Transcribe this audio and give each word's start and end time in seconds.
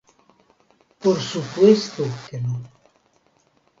Por 1.03 1.17
supuesto, 1.21 2.03
que 2.27 2.39
no. 2.41 2.55